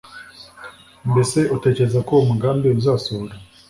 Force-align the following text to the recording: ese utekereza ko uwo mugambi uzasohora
ese 1.21 1.39
utekereza 1.55 1.99
ko 2.07 2.11
uwo 2.15 2.23
mugambi 2.31 2.67
uzasohora 2.79 3.33